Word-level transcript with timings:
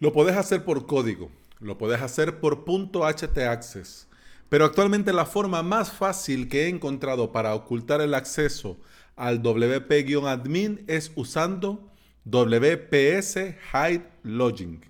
Lo 0.00 0.14
podés 0.14 0.34
hacer 0.38 0.64
por 0.64 0.86
código, 0.86 1.30
lo 1.58 1.76
podés 1.76 2.00
hacer 2.00 2.40
por 2.40 2.64
.htaccess, 2.64 4.08
pero 4.48 4.64
actualmente 4.64 5.12
la 5.12 5.26
forma 5.26 5.62
más 5.62 5.92
fácil 5.92 6.48
que 6.48 6.64
he 6.64 6.68
encontrado 6.68 7.32
para 7.32 7.54
ocultar 7.54 8.00
el 8.00 8.14
acceso 8.14 8.78
al 9.14 9.42
WP-admin 9.42 10.84
es 10.86 11.12
usando 11.16 11.90
WPS 12.24 13.56
Hide 13.74 14.06
Login. 14.22 14.80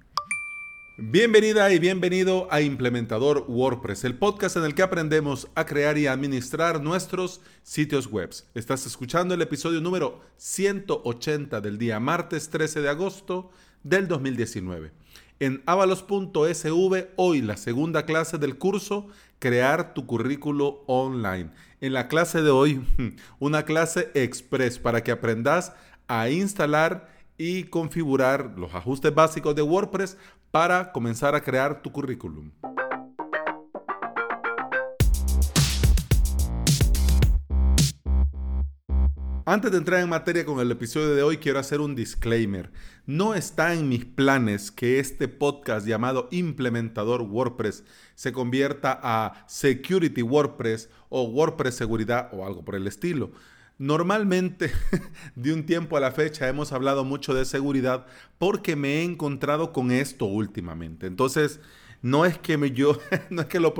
Bienvenida 0.97 1.73
y 1.73 1.81
bienvenido 1.81 2.47
a 2.49 2.61
Implementador 2.61 3.47
WordPress, 3.49 4.05
el 4.05 4.17
podcast 4.17 4.59
en 4.59 4.65
el 4.65 4.77
que 4.77 4.83
aprendemos 4.83 5.49
a 5.57 5.67
crear 5.67 5.99
y 5.99 6.07
administrar 6.07 6.81
nuestros 6.81 7.41
sitios 7.65 8.07
web. 8.07 8.31
Estás 8.55 8.87
escuchando 8.87 9.35
el 9.35 9.43
episodio 9.43 9.81
número 9.81 10.21
180 10.37 11.61
del 11.61 11.79
día 11.79 11.99
martes 11.99 12.49
13 12.49 12.83
de 12.83 12.91
agosto 12.91 13.51
del 13.83 14.07
2019 14.07 15.00
en 15.41 15.63
avalos.sv 15.65 17.09
hoy 17.17 17.41
la 17.41 17.57
segunda 17.57 18.05
clase 18.05 18.39
del 18.39 18.59
curso 18.59 19.09
Crear 19.39 19.95
tu 19.95 20.07
currículo 20.07 20.85
online. 20.87 21.51
En 21.81 21.95
la 21.95 22.09
clase 22.09 22.43
de 22.43 22.51
hoy, 22.51 22.85
una 23.39 23.65
clase 23.65 24.11
express 24.13 24.79
para 24.79 25.03
que 25.03 25.11
aprendas 25.11 25.73
a 26.09 26.29
instalar 26.29 27.09
y 27.39 27.65
configurar 27.65 28.53
los 28.59 28.75
ajustes 28.75 29.15
básicos 29.15 29.55
de 29.55 29.63
WordPress 29.63 30.19
para 30.51 30.93
comenzar 30.93 31.35
a 31.35 31.41
crear 31.41 31.81
tu 31.81 31.91
currículum. 31.91 32.51
Antes 39.51 39.73
de 39.73 39.79
entrar 39.79 40.01
en 40.01 40.09
materia 40.09 40.45
con 40.45 40.61
el 40.61 40.71
episodio 40.71 41.13
de 41.13 41.25
hoy, 41.25 41.39
quiero 41.39 41.59
hacer 41.59 41.81
un 41.81 41.97
disclaimer. 41.97 42.71
No 43.05 43.35
está 43.35 43.75
en 43.75 43.89
mis 43.89 44.05
planes 44.05 44.71
que 44.71 45.01
este 45.01 45.27
podcast 45.27 45.85
llamado 45.85 46.29
Implementador 46.31 47.23
WordPress 47.23 47.83
se 48.15 48.31
convierta 48.31 49.01
a 49.03 49.45
Security 49.49 50.23
WordPress 50.23 50.89
o 51.09 51.25
WordPress 51.25 51.75
Seguridad 51.75 52.29
o 52.33 52.47
algo 52.47 52.65
por 52.65 52.77
el 52.77 52.87
estilo. 52.87 53.33
Normalmente, 53.77 54.71
de 55.35 55.53
un 55.53 55.67
tiempo 55.67 55.97
a 55.97 56.01
la 56.01 56.13
fecha, 56.13 56.47
hemos 56.47 56.71
hablado 56.71 57.03
mucho 57.03 57.35
de 57.35 57.45
seguridad 57.45 58.07
porque 58.39 58.77
me 58.77 58.99
he 58.99 59.03
encontrado 59.03 59.73
con 59.73 59.91
esto 59.91 60.27
últimamente. 60.27 61.09
Entonces, 61.09 61.59
no 62.03 62.25
es 62.25 62.39
que, 62.39 62.57
me, 62.57 62.71
yo, 62.71 63.01
no 63.31 63.43
es 63.43 63.49
que, 63.49 63.59
lo, 63.59 63.75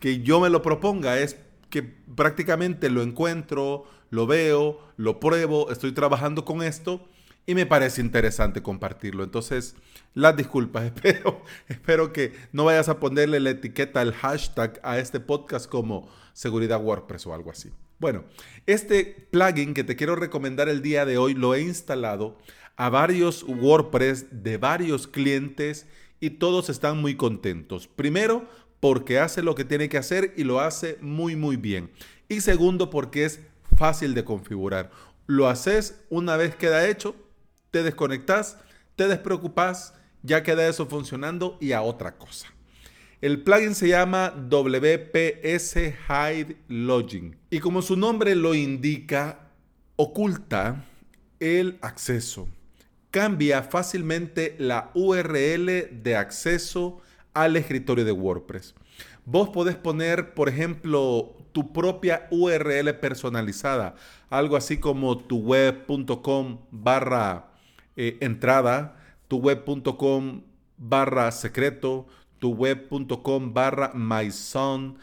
que 0.00 0.22
yo 0.22 0.40
me 0.40 0.50
lo 0.50 0.60
proponga, 0.60 1.20
es 1.20 1.36
que 1.70 1.82
prácticamente 1.82 2.90
lo 2.90 3.02
encuentro, 3.02 3.84
lo 4.10 4.26
veo, 4.26 4.80
lo 4.96 5.20
pruebo, 5.20 5.70
estoy 5.70 5.92
trabajando 5.92 6.44
con 6.44 6.62
esto 6.62 7.06
y 7.46 7.54
me 7.54 7.66
parece 7.66 8.00
interesante 8.00 8.62
compartirlo. 8.62 9.24
Entonces, 9.24 9.74
las 10.14 10.36
disculpas, 10.36 10.84
espero, 10.94 11.42
espero 11.68 12.12
que 12.12 12.32
no 12.52 12.64
vayas 12.64 12.88
a 12.88 13.00
ponerle 13.00 13.40
la 13.40 13.50
etiqueta, 13.50 14.02
el 14.02 14.12
hashtag 14.12 14.80
a 14.82 14.98
este 14.98 15.20
podcast 15.20 15.68
como 15.68 16.08
seguridad 16.32 16.82
WordPress 16.82 17.26
o 17.26 17.34
algo 17.34 17.50
así. 17.50 17.70
Bueno, 17.98 18.24
este 18.66 19.28
plugin 19.30 19.74
que 19.74 19.82
te 19.82 19.96
quiero 19.96 20.14
recomendar 20.14 20.68
el 20.68 20.82
día 20.82 21.04
de 21.04 21.18
hoy 21.18 21.34
lo 21.34 21.54
he 21.54 21.62
instalado 21.62 22.38
a 22.76 22.90
varios 22.90 23.42
WordPress 23.42 24.26
de 24.30 24.56
varios 24.56 25.08
clientes 25.08 25.86
y 26.20 26.30
todos 26.30 26.68
están 26.68 27.00
muy 27.00 27.16
contentos. 27.16 27.88
Primero, 27.88 28.46
porque 28.78 29.18
hace 29.18 29.42
lo 29.42 29.54
que 29.54 29.64
tiene 29.64 29.88
que 29.88 29.98
hacer 29.98 30.32
y 30.36 30.44
lo 30.44 30.60
hace 30.60 30.98
muy 31.00 31.34
muy 31.34 31.56
bien. 31.56 31.90
Y 32.28 32.40
segundo, 32.40 32.90
porque 32.90 33.24
es 33.24 33.40
fácil 33.78 34.12
de 34.12 34.24
configurar. 34.24 34.90
Lo 35.26 35.48
haces 35.48 36.04
una 36.10 36.36
vez 36.36 36.56
queda 36.56 36.88
hecho, 36.88 37.14
te 37.70 37.82
desconectas, 37.82 38.58
te 38.96 39.06
despreocupas, 39.06 39.94
ya 40.22 40.42
queda 40.42 40.66
eso 40.66 40.86
funcionando 40.86 41.56
y 41.60 41.72
a 41.72 41.82
otra 41.82 42.18
cosa. 42.18 42.48
El 43.20 43.42
plugin 43.42 43.74
se 43.74 43.88
llama 43.88 44.30
WPS 44.30 45.76
Hide 45.76 46.56
Login 46.68 47.36
y 47.50 47.60
como 47.60 47.82
su 47.82 47.96
nombre 47.96 48.34
lo 48.34 48.54
indica, 48.54 49.50
oculta 49.96 50.84
el 51.38 51.78
acceso. 51.80 52.48
Cambia 53.10 53.62
fácilmente 53.62 54.56
la 54.58 54.90
URL 54.94 56.02
de 56.02 56.16
acceso 56.16 57.00
al 57.32 57.56
escritorio 57.56 58.04
de 58.04 58.12
WordPress. 58.12 58.74
Vos 59.24 59.50
podés 59.50 59.76
poner, 59.76 60.34
por 60.34 60.48
ejemplo, 60.48 61.37
tu 61.58 61.72
propia 61.72 62.28
URL 62.30 62.94
personalizada, 63.00 63.96
algo 64.30 64.54
así 64.54 64.78
como 64.78 65.18
tu 65.18 65.38
web.com 65.38 66.58
barra 66.70 67.50
eh, 67.96 68.16
entrada, 68.20 68.94
tu 69.26 69.38
web.com 69.38 70.42
barra 70.76 71.32
secreto, 71.32 72.06
tu 72.38 72.50
web.com 72.50 73.52
barra 73.52 73.90
my 73.92 74.30
son, 74.30 74.98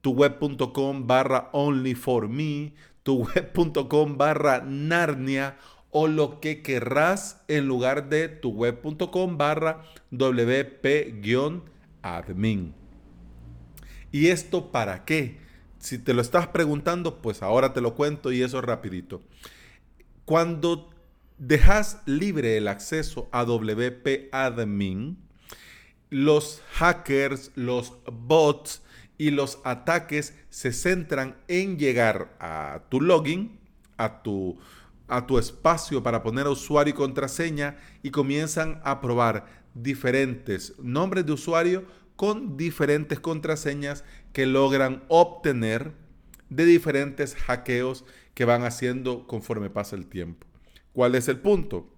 tu 0.00 0.12
web.com 0.12 1.06
barra 1.06 1.50
only 1.52 1.94
for 1.94 2.26
me, 2.26 2.72
tu 3.02 3.26
web.com 3.26 4.16
barra 4.16 4.62
Narnia 4.64 5.58
o 5.90 6.06
lo 6.08 6.40
que 6.40 6.62
querrás 6.62 7.44
en 7.48 7.66
lugar 7.68 8.08
de 8.08 8.30
tu 8.30 8.48
web.com 8.52 9.36
barra 9.36 9.82
wp-admin. 10.10 11.12
¿Y 14.10 14.28
esto 14.28 14.72
para 14.72 15.04
qué? 15.04 15.47
Si 15.78 15.98
te 15.98 16.14
lo 16.14 16.22
estás 16.22 16.48
preguntando, 16.48 17.22
pues 17.22 17.42
ahora 17.42 17.72
te 17.72 17.80
lo 17.80 17.94
cuento 17.94 18.32
y 18.32 18.42
eso 18.42 18.60
rapidito. 18.60 19.22
Cuando 20.24 20.90
dejas 21.38 22.02
libre 22.04 22.56
el 22.56 22.68
acceso 22.68 23.28
a 23.30 23.44
WP 23.44 24.28
Admin, 24.32 25.18
los 26.10 26.62
hackers, 26.72 27.52
los 27.54 27.94
bots 28.10 28.82
y 29.18 29.30
los 29.30 29.60
ataques 29.64 30.34
se 30.48 30.72
centran 30.72 31.36
en 31.48 31.78
llegar 31.78 32.36
a 32.40 32.82
tu 32.88 33.00
login, 33.00 33.58
a 33.96 34.22
tu, 34.22 34.58
a 35.06 35.26
tu 35.26 35.38
espacio 35.38 36.02
para 36.02 36.22
poner 36.22 36.46
usuario 36.46 36.92
y 36.92 36.96
contraseña 36.96 37.76
y 38.02 38.10
comienzan 38.10 38.80
a 38.84 39.00
probar 39.00 39.46
diferentes 39.74 40.74
nombres 40.78 41.26
de 41.26 41.32
usuario 41.32 41.84
con 42.18 42.56
diferentes 42.56 43.20
contraseñas 43.20 44.02
que 44.32 44.44
logran 44.44 45.04
obtener 45.06 45.92
de 46.50 46.64
diferentes 46.64 47.36
hackeos 47.36 48.04
que 48.34 48.44
van 48.44 48.64
haciendo 48.64 49.28
conforme 49.28 49.70
pasa 49.70 49.94
el 49.94 50.06
tiempo. 50.06 50.44
¿Cuál 50.92 51.14
es 51.14 51.28
el 51.28 51.38
punto? 51.38 51.88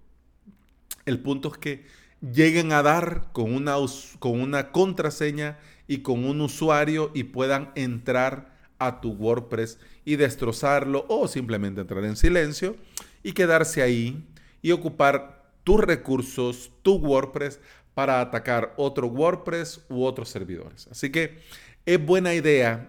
El 1.07 1.21
punto 1.21 1.51
es 1.51 1.57
que 1.57 1.87
lleguen 2.21 2.71
a 2.73 2.83
dar 2.83 3.33
con 3.33 3.55
una, 3.55 3.77
con 4.19 4.39
una 4.43 4.73
contraseña 4.73 5.59
y 5.89 6.01
con 6.01 6.27
un 6.27 6.43
usuario 6.43 7.11
y 7.15 7.25
puedan 7.25 7.73
entrar 7.75 8.55
a 8.79 9.01
tu 9.01 9.13
WordPress 9.13 9.79
y 10.05 10.17
destrozarlo 10.17 11.07
o 11.09 11.29
simplemente 11.29 11.81
entrar 11.81 12.05
en 12.05 12.17
silencio 12.17 12.77
y 13.23 13.33
quedarse 13.33 13.81
ahí 13.81 14.29
y 14.61 14.73
ocupar 14.73 15.41
tus 15.65 15.81
recursos, 15.81 16.73
tu 16.83 16.97
WordPress 16.97 17.59
para 18.01 18.23
atacar 18.23 18.73
otro 18.79 19.09
WordPress 19.09 19.85
u 19.91 20.05
otros 20.05 20.31
servidores. 20.31 20.89
Así 20.91 21.13
que 21.13 21.37
es 21.85 22.03
buena 22.03 22.33
idea, 22.33 22.89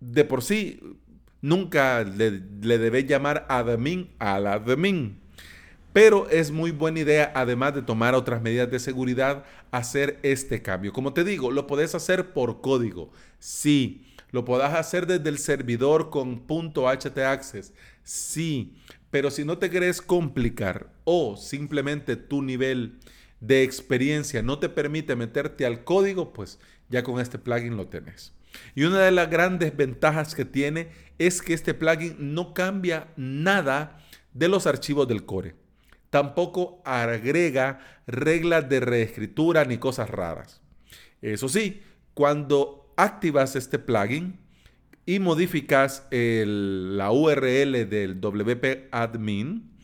de 0.00 0.24
por 0.24 0.42
sí, 0.42 0.80
nunca 1.42 2.02
le, 2.04 2.30
debes 2.30 3.06
llamar 3.06 3.44
admin 3.50 4.08
al 4.18 4.46
admin. 4.46 5.20
Pero 5.92 6.26
es 6.30 6.50
muy 6.50 6.70
buena 6.70 7.00
idea, 7.00 7.32
además 7.34 7.74
de 7.74 7.82
tomar 7.82 8.14
otras 8.14 8.40
medidas 8.40 8.70
de 8.70 8.78
seguridad, 8.78 9.44
hacer 9.72 10.18
este 10.22 10.62
cambio. 10.62 10.94
Como 10.94 11.12
te 11.12 11.22
digo, 11.22 11.50
lo 11.50 11.66
puedes 11.66 11.94
hacer 11.94 12.32
por 12.32 12.62
código. 12.62 13.12
Sí. 13.38 14.06
Lo 14.30 14.46
podás 14.46 14.72
hacer 14.72 15.06
desde 15.06 15.28
el 15.28 15.36
servidor 15.36 16.08
con 16.08 16.46
.htaccess. 16.46 17.74
Sí. 18.04 18.74
Pero 19.10 19.30
si 19.30 19.44
no 19.44 19.58
te 19.58 19.68
querés 19.68 20.00
complicar 20.00 20.88
o 21.04 21.36
simplemente 21.36 22.16
tu 22.16 22.40
nivel 22.40 23.00
de 23.46 23.62
experiencia 23.62 24.42
no 24.42 24.58
te 24.58 24.68
permite 24.68 25.16
meterte 25.16 25.66
al 25.66 25.84
código, 25.84 26.32
pues 26.32 26.58
ya 26.88 27.02
con 27.02 27.20
este 27.20 27.38
plugin 27.38 27.76
lo 27.76 27.88
tenés. 27.88 28.32
Y 28.74 28.84
una 28.84 29.00
de 29.00 29.10
las 29.10 29.30
grandes 29.30 29.76
ventajas 29.76 30.34
que 30.34 30.44
tiene 30.44 30.88
es 31.18 31.42
que 31.42 31.54
este 31.54 31.74
plugin 31.74 32.16
no 32.34 32.54
cambia 32.54 33.08
nada 33.16 33.98
de 34.32 34.48
los 34.48 34.66
archivos 34.66 35.06
del 35.08 35.24
core. 35.24 35.54
Tampoco 36.10 36.80
agrega 36.84 37.80
reglas 38.06 38.68
de 38.68 38.80
reescritura 38.80 39.64
ni 39.64 39.78
cosas 39.78 40.08
raras. 40.08 40.62
Eso 41.20 41.48
sí, 41.48 41.82
cuando 42.14 42.92
activas 42.96 43.56
este 43.56 43.78
plugin 43.78 44.38
y 45.04 45.18
modificas 45.18 46.06
la 46.10 47.10
URL 47.10 47.88
del 47.88 48.20
WP 48.20 48.88
admin, 48.90 49.75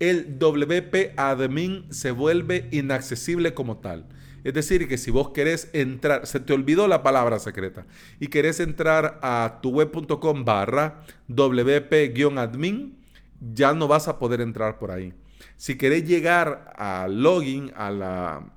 el 0.00 0.38
WP 0.38 1.18
admin 1.18 1.86
se 1.90 2.10
vuelve 2.10 2.68
inaccesible 2.70 3.54
como 3.54 3.78
tal. 3.78 4.06
Es 4.44 4.54
decir, 4.54 4.86
que 4.86 4.96
si 4.96 5.10
vos 5.10 5.30
querés 5.30 5.68
entrar, 5.72 6.24
se 6.26 6.38
te 6.38 6.52
olvidó 6.52 6.86
la 6.86 7.02
palabra 7.02 7.40
secreta 7.40 7.84
y 8.20 8.28
querés 8.28 8.60
entrar 8.60 9.18
a 9.22 9.58
tu 9.60 9.70
web.com 9.70 10.44
barra 10.44 11.02
WP-admin, 11.28 12.94
ya 13.40 13.74
no 13.74 13.88
vas 13.88 14.06
a 14.06 14.20
poder 14.20 14.40
entrar 14.40 14.78
por 14.78 14.92
ahí. 14.92 15.14
Si 15.56 15.76
querés 15.76 16.06
llegar 16.06 16.72
al 16.76 17.22
login, 17.22 17.72
al 17.74 18.52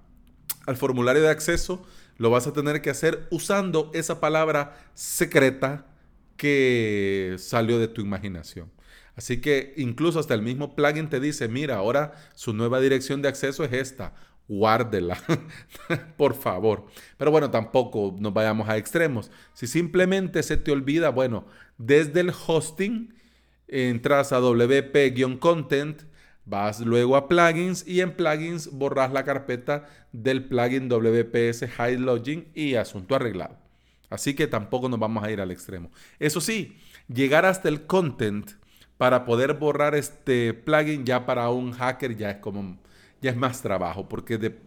formulario 0.75 1.23
de 1.23 1.29
acceso, 1.29 1.83
lo 2.19 2.29
vas 2.29 2.45
a 2.45 2.53
tener 2.53 2.83
que 2.83 2.91
hacer 2.91 3.27
usando 3.31 3.89
esa 3.95 4.19
palabra 4.19 4.77
secreta 4.93 5.87
que 6.39 7.35
salió 7.37 7.77
de 7.77 7.89
tu 7.89 8.01
imaginación. 8.01 8.71
Así 9.15 9.41
que 9.41 9.73
incluso 9.75 10.19
hasta 10.19 10.33
el 10.33 10.41
mismo 10.41 10.75
plugin 10.75 11.09
te 11.09 11.19
dice, 11.19 11.49
mira, 11.49 11.75
ahora 11.75 12.13
su 12.35 12.53
nueva 12.53 12.79
dirección 12.79 13.21
de 13.21 13.27
acceso 13.27 13.65
es 13.65 13.73
esta. 13.73 14.15
Guárdela, 14.47 15.19
por 16.17 16.33
favor. 16.33 16.85
Pero 17.17 17.29
bueno, 17.29 17.51
tampoco 17.51 18.15
nos 18.17 18.33
vayamos 18.33 18.69
a 18.69 18.77
extremos. 18.77 19.29
Si 19.53 19.67
simplemente 19.67 20.41
se 20.41 20.57
te 20.57 20.71
olvida, 20.71 21.09
bueno, 21.09 21.45
desde 21.77 22.21
el 22.21 22.31
hosting 22.47 23.13
entras 23.67 24.31
a 24.31 24.39
wp-content, 24.39 26.03
vas 26.45 26.79
luego 26.79 27.17
a 27.17 27.27
plugins 27.27 27.85
y 27.85 27.99
en 27.99 28.15
plugins 28.15 28.71
borras 28.71 29.11
la 29.11 29.25
carpeta 29.25 29.87
del 30.13 30.45
plugin 30.45 30.87
WPS 30.87 31.63
Hide 31.77 31.99
Login 31.99 32.47
y 32.55 32.75
asunto 32.75 33.15
arreglado. 33.15 33.58
Así 34.09 34.33
que 34.33 34.47
tampoco 34.47 34.89
nos 34.89 34.99
vamos 34.99 35.23
a 35.23 35.31
ir 35.31 35.41
al 35.41 35.51
extremo. 35.51 35.91
Eso 36.19 36.41
sí, 36.41 36.77
llegar 37.07 37.45
hasta 37.45 37.69
el 37.69 37.85
content 37.85 38.51
para 38.97 39.25
poder 39.25 39.53
borrar 39.53 39.95
este 39.95 40.53
plugin 40.53 41.05
ya 41.05 41.25
para 41.25 41.49
un 41.49 41.71
hacker 41.71 42.17
ya 42.17 42.31
es 42.31 42.37
como 42.37 42.77
ya 43.21 43.31
es 43.31 43.37
más 43.37 43.61
trabajo 43.61 44.09
porque 44.09 44.37
de, 44.37 44.57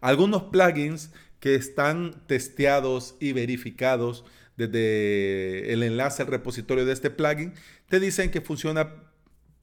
Algunos 0.00 0.44
plugins 0.44 1.12
que 1.40 1.54
están 1.54 2.26
testeados 2.26 3.16
y 3.20 3.32
verificados 3.32 4.24
desde 4.56 5.72
el 5.72 5.82
enlace 5.82 6.22
al 6.22 6.28
repositorio 6.28 6.84
de 6.84 6.92
este 6.92 7.10
plugin, 7.10 7.54
te 7.88 8.00
dicen 8.00 8.30
que 8.30 8.40
funciona 8.40 8.94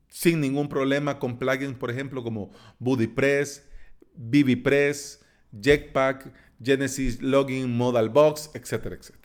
sin 0.10 0.42
ningún 0.42 0.68
problema 0.68 1.18
con 1.20 1.40
plugins, 1.40 1.78
por 1.78 1.90
ejemplo, 1.90 2.24
como 2.24 2.52
BuddyPress, 2.80 3.68
BBPress, 4.16 5.26
Jetpack, 5.60 6.34
Genesis 6.64 7.22
Login 7.22 7.76
Modal 7.76 8.10
Box, 8.10 8.52
etcétera, 8.54 8.96
etcétera. 8.96 9.22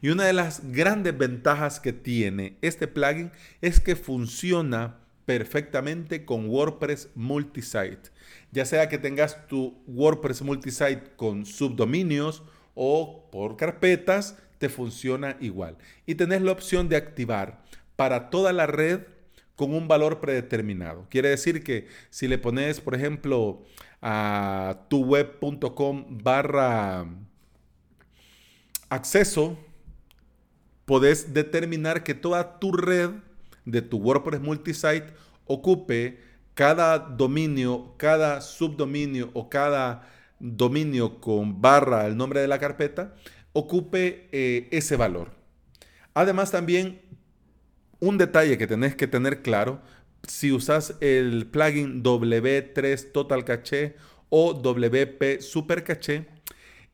Y 0.00 0.10
una 0.10 0.24
de 0.24 0.32
las 0.32 0.70
grandes 0.70 1.16
ventajas 1.16 1.80
que 1.80 1.92
tiene 1.92 2.56
este 2.62 2.86
plugin 2.86 3.32
es 3.60 3.80
que 3.80 3.96
funciona 3.96 4.98
perfectamente 5.24 6.24
con 6.24 6.48
WordPress 6.48 7.08
Multisite. 7.14 8.10
Ya 8.52 8.64
sea 8.64 8.88
que 8.88 8.98
tengas 8.98 9.46
tu 9.48 9.82
WordPress 9.86 10.42
Multisite 10.42 11.12
con 11.16 11.46
subdominios 11.46 12.42
o 12.74 13.28
por 13.30 13.56
carpetas, 13.56 14.36
te 14.58 14.68
funciona 14.68 15.36
igual. 15.40 15.76
Y 16.06 16.14
tenés 16.14 16.42
la 16.42 16.52
opción 16.52 16.88
de 16.88 16.96
activar 16.96 17.62
para 17.96 18.30
toda 18.30 18.52
la 18.52 18.66
red 18.66 19.00
con 19.56 19.72
un 19.72 19.88
valor 19.88 20.20
predeterminado. 20.20 21.06
Quiere 21.10 21.28
decir 21.28 21.62
que 21.62 21.86
si 22.10 22.26
le 22.26 22.38
pones, 22.38 22.80
por 22.80 22.94
ejemplo, 22.94 23.64
a 24.06 24.84
tuweb.com 24.90 26.04
barra 26.22 27.06
acceso, 28.90 29.56
podés 30.84 31.32
determinar 31.32 32.04
que 32.04 32.12
toda 32.12 32.58
tu 32.58 32.72
red 32.72 33.12
de 33.64 33.80
tu 33.80 33.96
WordPress 33.96 34.42
multisite 34.42 35.14
ocupe 35.46 36.20
cada 36.52 36.98
dominio, 36.98 37.94
cada 37.96 38.42
subdominio 38.42 39.30
o 39.32 39.48
cada 39.48 40.06
dominio 40.38 41.18
con 41.18 41.62
barra 41.62 42.06
el 42.06 42.14
nombre 42.14 42.40
de 42.40 42.48
la 42.48 42.58
carpeta, 42.58 43.14
ocupe 43.54 44.28
eh, 44.32 44.68
ese 44.70 44.96
valor. 44.96 45.30
Además 46.12 46.50
también 46.50 47.00
un 48.00 48.18
detalle 48.18 48.58
que 48.58 48.66
tenés 48.66 48.94
que 48.94 49.06
tener 49.06 49.40
claro, 49.40 49.80
si 50.26 50.52
usas 50.52 50.96
el 51.00 51.46
plugin 51.46 52.02
W3 52.02 53.12
Total 53.12 53.44
Cache 53.44 53.96
o 54.28 54.54
WP 54.54 55.40
Super 55.40 55.84
Cache, 55.84 56.26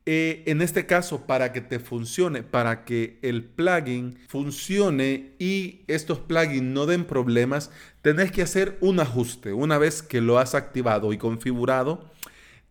eh, 0.05 0.43
en 0.47 0.61
este 0.61 0.87
caso, 0.87 1.27
para 1.27 1.53
que 1.53 1.61
te 1.61 1.79
funcione, 1.79 2.41
para 2.41 2.85
que 2.85 3.19
el 3.21 3.43
plugin 3.43 4.17
funcione 4.27 5.35
y 5.37 5.81
estos 5.87 6.19
plugins 6.19 6.63
no 6.63 6.87
den 6.87 7.05
problemas, 7.05 7.69
tenés 8.01 8.31
que 8.31 8.41
hacer 8.41 8.77
un 8.81 8.99
ajuste. 8.99 9.53
Una 9.53 9.77
vez 9.77 10.01
que 10.01 10.19
lo 10.19 10.39
has 10.39 10.55
activado 10.55 11.13
y 11.13 11.17
configurado, 11.17 12.09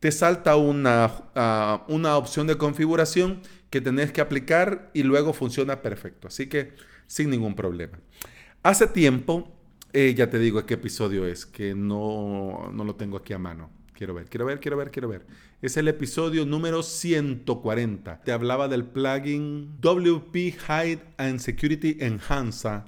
te 0.01 0.11
salta 0.11 0.57
una, 0.57 1.13
ah, 1.37 1.85
una 1.89 2.17
opción 2.17 2.47
de 2.49 2.59
configuración 2.59 3.43
que 3.71 3.81
tenés 3.81 4.11
que 4.11 4.21
aplicar 4.21 4.91
y 4.93 5.05
luego 5.05 5.33
funciona 5.33 5.83
perfecto. 5.83 6.27
Así 6.27 6.49
que 6.49 6.73
sin 7.07 7.31
ningún 7.31 7.55
problema. 7.55 8.01
Hace 8.63 8.89
tiempo, 8.89 9.57
eh, 9.93 10.15
ya 10.17 10.31
te 10.31 10.39
digo 10.39 10.65
qué 10.67 10.75
episodio 10.75 11.27
es, 11.27 11.47
que 11.47 11.75
no, 11.75 12.71
no 12.73 12.85
lo 12.85 12.95
tengo 12.95 13.17
aquí 13.17 13.33
a 13.33 13.39
mano. 13.39 13.71
Quiero 13.93 14.15
ver, 14.15 14.31
quiero 14.31 14.47
ver, 14.47 14.61
quiero 14.61 14.77
ver, 14.77 14.91
quiero 14.91 15.09
ver. 15.09 15.27
Es 15.61 15.77
el 15.77 15.87
episodio 15.89 16.47
número 16.47 16.83
140. 16.83 18.23
Te 18.23 18.33
hablaba 18.33 18.67
del 18.67 18.85
plugin 18.85 19.77
WP 19.81 20.35
Hide 20.37 21.01
and 21.19 21.39
Security 21.39 21.99
Enhancer 22.01 22.85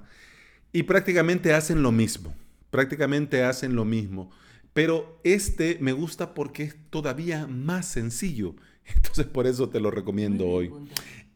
y 0.73 0.85
prácticamente 0.85 1.53
hacen 1.53 1.83
lo 1.83 1.93
mismo. 1.93 2.35
Prácticamente 2.71 3.43
hacen 3.45 3.77
lo 3.77 3.85
mismo. 3.85 4.31
Pero 4.73 5.21
este 5.23 5.77
me 5.81 5.93
gusta 5.93 6.33
porque 6.33 6.63
es 6.63 6.77
todavía 6.89 7.47
más 7.47 7.87
sencillo. 7.87 8.55
Entonces 8.97 9.27
por 9.27 9.47
eso 9.47 9.69
te 9.69 9.81
lo 9.81 9.91
recomiendo 9.91 10.49
hoy. 10.49 10.73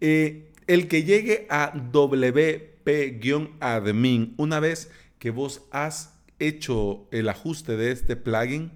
Eh, 0.00 0.52
el 0.66 0.88
que 0.88 1.04
llegue 1.04 1.46
a 1.50 1.74
WP-admin, 1.74 2.72
una 4.38 4.58
vez 4.58 4.90
que 5.26 5.32
vos 5.32 5.62
has 5.72 6.14
hecho 6.38 7.08
el 7.10 7.28
ajuste 7.28 7.76
de 7.76 7.90
este 7.90 8.14
plugin, 8.14 8.70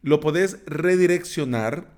lo 0.00 0.20
podés 0.20 0.64
redireccionar 0.64 1.88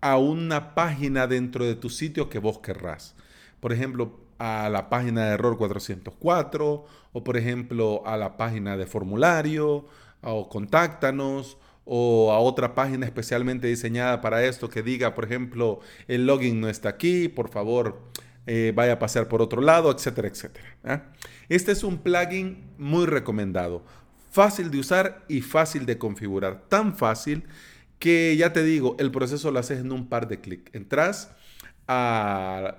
a 0.00 0.16
una 0.16 0.76
página 0.76 1.26
dentro 1.26 1.64
de 1.64 1.74
tu 1.74 1.90
sitio 1.90 2.28
que 2.28 2.38
vos 2.38 2.60
querrás. 2.60 3.16
Por 3.58 3.72
ejemplo, 3.72 4.20
a 4.38 4.68
la 4.68 4.88
página 4.88 5.26
de 5.26 5.32
error 5.32 5.58
404 5.58 6.84
o 7.12 7.24
por 7.24 7.36
ejemplo 7.36 8.04
a 8.06 8.16
la 8.16 8.36
página 8.36 8.76
de 8.76 8.86
formulario 8.86 9.86
o 10.20 10.48
contáctanos 10.48 11.58
o 11.84 12.30
a 12.30 12.38
otra 12.38 12.76
página 12.76 13.06
especialmente 13.06 13.66
diseñada 13.66 14.20
para 14.20 14.44
esto 14.44 14.68
que 14.68 14.84
diga, 14.84 15.16
por 15.16 15.24
ejemplo, 15.24 15.80
el 16.06 16.26
login 16.26 16.60
no 16.60 16.68
está 16.68 16.90
aquí, 16.90 17.26
por 17.26 17.48
favor, 17.48 18.02
eh, 18.52 18.72
vaya 18.74 18.94
a 18.94 18.98
pasar 18.98 19.28
por 19.28 19.42
otro 19.42 19.62
lado, 19.62 19.92
etcétera, 19.92 20.26
etcétera. 20.26 21.12
Este 21.48 21.70
es 21.70 21.84
un 21.84 21.98
plugin 21.98 22.64
muy 22.78 23.06
recomendado, 23.06 23.84
fácil 24.32 24.72
de 24.72 24.80
usar 24.80 25.24
y 25.28 25.40
fácil 25.40 25.86
de 25.86 25.98
configurar. 25.98 26.64
Tan 26.68 26.96
fácil 26.96 27.44
que 28.00 28.36
ya 28.36 28.52
te 28.52 28.64
digo, 28.64 28.96
el 28.98 29.12
proceso 29.12 29.52
lo 29.52 29.60
haces 29.60 29.78
en 29.78 29.92
un 29.92 30.08
par 30.08 30.26
de 30.26 30.40
clics. 30.40 30.74
Entras 30.74 31.30
a 31.86 32.78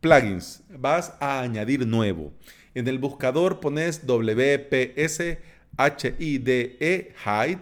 plugins, 0.00 0.64
vas 0.76 1.14
a 1.20 1.42
añadir 1.42 1.86
nuevo. 1.86 2.32
En 2.74 2.88
el 2.88 2.98
buscador 2.98 3.60
pones 3.60 4.04
WPS 4.08 5.38
HIDE 5.78 7.14
Hide 7.24 7.60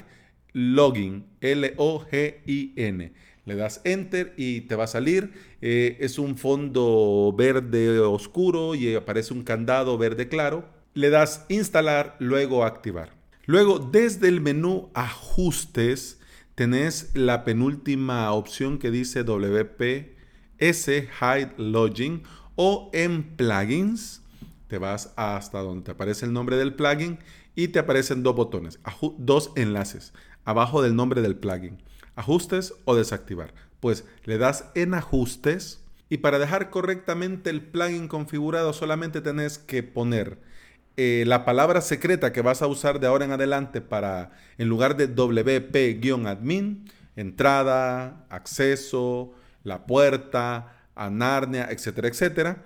login, 0.54 1.26
L-O-G-I-N. 1.42 3.12
Le 3.44 3.56
das 3.56 3.80
enter 3.84 4.34
y 4.36 4.62
te 4.62 4.76
va 4.76 4.84
a 4.84 4.88
salir. 4.88 5.32
Eh, 5.60 5.96
es 6.00 6.18
un 6.18 6.36
fondo 6.36 7.34
verde 7.36 7.98
oscuro 8.00 8.74
y 8.74 8.94
aparece 8.94 9.34
un 9.34 9.42
candado 9.42 9.98
verde 9.98 10.28
claro. 10.28 10.64
Le 10.94 11.10
das 11.10 11.44
instalar, 11.48 12.16
luego 12.18 12.64
activar. 12.64 13.14
Luego, 13.46 13.78
desde 13.78 14.28
el 14.28 14.40
menú 14.40 14.90
ajustes, 14.94 16.20
tenés 16.54 17.10
la 17.14 17.44
penúltima 17.44 18.30
opción 18.32 18.78
que 18.78 18.90
dice 18.90 19.24
WP 19.24 20.16
S 20.58 21.08
Hide 21.20 21.52
Login 21.56 22.22
o 22.54 22.90
en 22.92 23.36
plugins 23.36 24.22
te 24.72 24.78
vas 24.78 25.12
hasta 25.16 25.58
donde 25.58 25.84
te 25.84 25.90
aparece 25.90 26.24
el 26.24 26.32
nombre 26.32 26.56
del 26.56 26.72
plugin 26.72 27.18
y 27.54 27.68
te 27.68 27.78
aparecen 27.78 28.22
dos 28.22 28.34
botones, 28.34 28.80
dos 29.18 29.52
enlaces 29.54 30.14
abajo 30.46 30.80
del 30.80 30.96
nombre 30.96 31.20
del 31.20 31.36
plugin. 31.36 31.76
Ajustes 32.16 32.74
o 32.84 32.94
desactivar. 32.94 33.54
Pues 33.80 34.04
le 34.24 34.38
das 34.38 34.66
en 34.74 34.94
ajustes 34.94 35.82
y 36.08 36.18
para 36.18 36.38
dejar 36.38 36.70
correctamente 36.70 37.50
el 37.50 37.62
plugin 37.62 38.06
configurado 38.06 38.72
solamente 38.72 39.20
tenés 39.20 39.58
que 39.58 39.82
poner 39.82 40.38
eh, 40.98 41.24
la 41.26 41.46
palabra 41.46 41.80
secreta 41.80 42.32
que 42.32 42.42
vas 42.42 42.60
a 42.60 42.66
usar 42.66 43.00
de 43.00 43.06
ahora 43.06 43.24
en 43.24 43.32
adelante 43.32 43.80
para, 43.80 44.32
en 44.58 44.68
lugar 44.68 44.96
de 44.96 45.08
wp-admin, 45.08 46.84
entrada, 47.16 48.26
acceso, 48.28 49.32
la 49.64 49.86
puerta, 49.86 50.74
a 50.94 51.08
Narnia, 51.08 51.68
etcétera, 51.70 52.08
etcétera. 52.08 52.64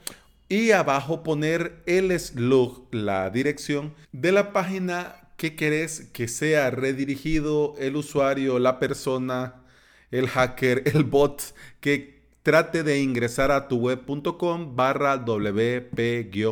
Y 0.48 0.72
abajo 0.72 1.22
poner 1.22 1.82
el 1.86 2.18
slug, 2.18 2.88
la 2.92 3.30
dirección 3.30 3.94
de 4.10 4.32
la 4.32 4.52
página 4.52 5.25
que 5.36 5.54
querés 5.54 6.10
que 6.12 6.28
sea 6.28 6.70
redirigido 6.70 7.74
el 7.78 7.96
usuario, 7.96 8.58
la 8.58 8.78
persona, 8.78 9.62
el 10.10 10.28
hacker, 10.28 10.82
el 10.94 11.04
bot 11.04 11.54
que 11.80 12.16
trate 12.42 12.82
de 12.82 13.00
ingresar 13.00 13.50
a 13.50 13.68
tu 13.68 13.76
web.com 13.78 14.76
barra 14.76 15.16
wp-admin. 15.24 16.48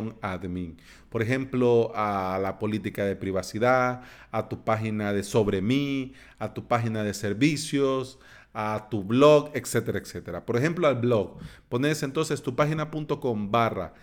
Por 1.09 1.21
ejemplo, 1.21 1.93
a 1.95 2.37
la 2.41 2.59
política 2.59 3.05
de 3.05 3.15
privacidad, 3.15 4.01
a 4.31 4.49
tu 4.49 4.65
página 4.65 5.13
de 5.13 5.23
sobre 5.23 5.61
mí, 5.61 6.13
a 6.39 6.53
tu 6.53 6.67
página 6.67 7.03
de 7.03 7.13
servicios, 7.13 8.19
a 8.53 8.87
tu 8.89 9.03
blog, 9.03 9.51
etcétera, 9.53 9.99
etcétera. 9.99 10.45
Por 10.45 10.57
ejemplo, 10.57 10.87
al 10.87 10.95
blog. 10.95 11.37
Pones 11.69 12.03
entonces 12.03 12.41
tu 12.41 12.55
página.com 12.55 13.51
barra, 13.51 13.93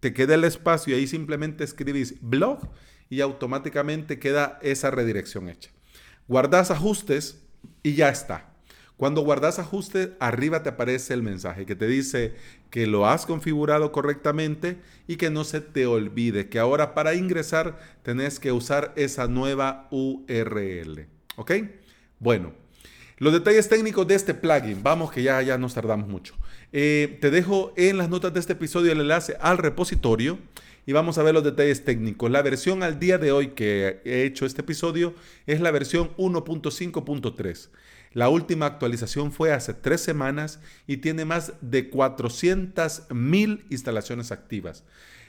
te 0.00 0.12
queda 0.12 0.34
el 0.34 0.44
espacio 0.44 0.94
y 0.94 0.98
ahí 0.98 1.06
simplemente 1.06 1.64
escribís 1.64 2.16
blog 2.20 2.70
y 3.08 3.20
automáticamente 3.20 4.18
queda 4.18 4.58
esa 4.62 4.90
redirección 4.90 5.48
hecha. 5.48 5.70
Guardas 6.26 6.70
ajustes 6.70 7.42
y 7.82 7.94
ya 7.94 8.08
está. 8.08 8.50
Cuando 8.96 9.22
guardas 9.22 9.58
ajustes, 9.58 10.10
arriba 10.20 10.62
te 10.62 10.68
aparece 10.68 11.14
el 11.14 11.22
mensaje 11.22 11.64
que 11.64 11.74
te 11.74 11.86
dice 11.86 12.34
que 12.68 12.86
lo 12.86 13.06
has 13.06 13.24
configurado 13.24 13.92
correctamente 13.92 14.76
y 15.06 15.16
que 15.16 15.30
no 15.30 15.44
se 15.44 15.62
te 15.62 15.86
olvide 15.86 16.50
que 16.50 16.58
ahora 16.58 16.92
para 16.92 17.14
ingresar 17.14 17.78
tenés 18.02 18.38
que 18.38 18.52
usar 18.52 18.92
esa 18.96 19.26
nueva 19.26 19.88
URL. 19.90 21.08
¿Ok? 21.36 21.52
Bueno, 22.18 22.52
los 23.20 23.34
detalles 23.34 23.68
técnicos 23.68 24.06
de 24.08 24.14
este 24.14 24.32
plugin, 24.32 24.82
vamos 24.82 25.12
que 25.12 25.22
ya, 25.22 25.40
ya 25.42 25.58
nos 25.58 25.74
tardamos 25.74 26.08
mucho. 26.08 26.34
Eh, 26.72 27.18
te 27.20 27.30
dejo 27.30 27.74
en 27.76 27.98
las 27.98 28.08
notas 28.08 28.32
de 28.32 28.40
este 28.40 28.54
episodio 28.54 28.90
el 28.90 29.00
enlace 29.00 29.36
al 29.40 29.58
repositorio 29.58 30.38
y 30.86 30.92
vamos 30.92 31.18
a 31.18 31.22
ver 31.22 31.34
los 31.34 31.44
detalles 31.44 31.84
técnicos. 31.84 32.30
La 32.30 32.40
versión 32.40 32.82
al 32.82 32.98
día 32.98 33.18
de 33.18 33.30
hoy 33.30 33.48
que 33.48 34.00
he 34.06 34.24
hecho 34.24 34.46
este 34.46 34.62
episodio 34.62 35.14
es 35.46 35.60
la 35.60 35.70
versión 35.70 36.16
1.5.3. 36.16 37.68
La 38.14 38.30
última 38.30 38.64
actualización 38.64 39.32
fue 39.32 39.52
hace 39.52 39.74
tres 39.74 40.00
semanas 40.00 40.58
y 40.86 40.96
tiene 40.96 41.26
más 41.26 41.52
de 41.60 41.90
400.000 41.90 43.64
instalaciones 43.68 44.32
activas. 44.32 44.82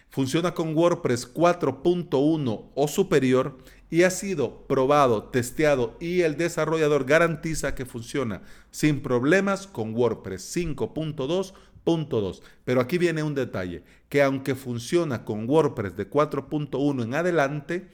Funciona 0.10 0.54
con 0.54 0.76
WordPress 0.78 1.34
4.1 1.34 2.70
o 2.74 2.88
superior 2.88 3.58
y 3.92 4.04
ha 4.04 4.10
sido 4.10 4.66
probado, 4.68 5.26
testeado 5.26 5.98
y 6.00 6.22
el 6.22 6.38
desarrollador 6.38 7.06
garantiza 7.06 7.76
que 7.76 7.86
funciona 7.86 8.42
sin 8.72 9.02
problemas 9.02 9.68
con 9.68 9.94
WordPress 9.94 10.56
5.2.2. 10.56 12.42
Pero 12.64 12.80
aquí 12.80 12.98
viene 12.98 13.22
un 13.22 13.36
detalle, 13.36 13.84
que 14.08 14.24
aunque 14.24 14.56
funciona 14.56 15.26
con 15.26 15.48
WordPress 15.48 15.98
de 15.98 16.10
4.1 16.10 17.04
en 17.04 17.14
adelante, 17.14 17.90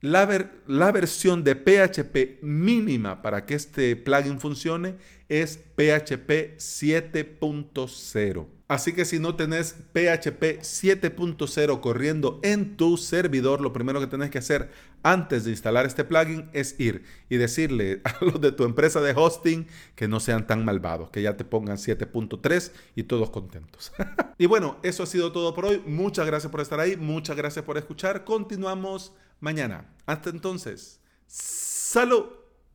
la, 0.00 0.50
la, 0.66 0.90
versión 0.90 1.44
de 1.44 1.54
PHP 1.54 2.42
mínima 2.42 3.20
para 3.20 3.44
que 3.44 3.54
este 3.54 3.94
plugin 3.94 4.40
funcione 4.40 4.96
es 5.28 5.58
PHP 5.58 6.56
7.0. 6.58 8.55
Así 8.68 8.92
que 8.92 9.04
si 9.04 9.20
no 9.20 9.36
tenés 9.36 9.74
PHP 9.92 10.60
7.0 10.60 11.80
corriendo 11.80 12.40
en 12.42 12.76
tu 12.76 12.96
servidor, 12.96 13.60
lo 13.60 13.72
primero 13.72 14.00
que 14.00 14.08
tenés 14.08 14.30
que 14.30 14.38
hacer 14.38 14.70
antes 15.04 15.44
de 15.44 15.52
instalar 15.52 15.86
este 15.86 16.02
plugin 16.02 16.50
es 16.52 16.74
ir 16.80 17.04
y 17.28 17.36
decirle 17.36 18.00
a 18.04 18.16
los 18.24 18.40
de 18.40 18.50
tu 18.50 18.64
empresa 18.64 19.00
de 19.00 19.12
hosting 19.14 19.68
que 19.94 20.08
no 20.08 20.18
sean 20.18 20.48
tan 20.48 20.64
malvados, 20.64 21.10
que 21.10 21.22
ya 21.22 21.36
te 21.36 21.44
pongan 21.44 21.76
7.3 21.76 22.72
y 22.96 23.04
todos 23.04 23.30
contentos. 23.30 23.92
y 24.38 24.46
bueno, 24.46 24.78
eso 24.82 25.04
ha 25.04 25.06
sido 25.06 25.30
todo 25.30 25.54
por 25.54 25.66
hoy. 25.66 25.80
Muchas 25.86 26.26
gracias 26.26 26.50
por 26.50 26.60
estar 26.60 26.80
ahí, 26.80 26.96
muchas 26.96 27.36
gracias 27.36 27.64
por 27.64 27.78
escuchar. 27.78 28.24
Continuamos 28.24 29.12
mañana. 29.38 29.94
Hasta 30.06 30.30
entonces, 30.30 31.00
salud. 31.28 32.45